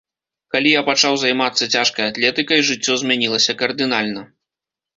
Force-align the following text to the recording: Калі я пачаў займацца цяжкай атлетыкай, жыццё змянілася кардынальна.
Калі 0.53 0.69
я 0.71 0.81
пачаў 0.87 1.13
займацца 1.23 1.67
цяжкай 1.75 2.09
атлетыкай, 2.13 2.65
жыццё 2.73 2.93
змянілася 3.05 3.59
кардынальна. 3.63 4.21